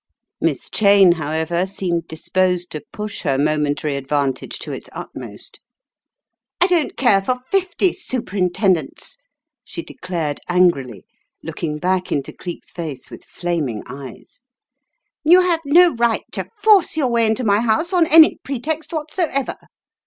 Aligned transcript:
Miss 0.41 0.67
Cheyne, 0.71 1.11
however, 1.11 1.67
seemed 1.67 2.07
disposed 2.07 2.71
to 2.71 2.81
push 2.91 3.21
her 3.21 3.37
momentary 3.37 3.95
advantage 3.95 4.57
to 4.57 4.71
its 4.71 4.89
utmost. 4.93 5.59
"I 6.59 6.65
don't 6.65 6.97
care 6.97 7.21
for 7.21 7.35
fifty 7.37 7.93
Superintendents," 7.93 9.17
she 9.63 9.83
declared, 9.83 10.39
angrily, 10.49 11.03
looking 11.43 11.77
back 11.77 12.11
into 12.11 12.33
Cleek's 12.33 12.71
face 12.71 13.11
with 13.11 13.19
The 13.19 13.25
House 13.27 13.35
of 13.37 13.41
Shadows 13.41 13.59
43 13.59 13.59
flaming 13.59 13.83
eyes. 14.19 14.41
"You 15.23 15.41
have 15.41 15.61
no 15.65 15.93
right 15.93 16.23
to 16.31 16.49
force 16.57 16.97
your 16.97 17.07
way 17.11 17.27
into 17.27 17.43
my 17.43 17.59
house 17.59 17.93
on 17.93 18.07
any 18.07 18.39
pretext 18.43 18.91
whatsoever. 18.91 19.55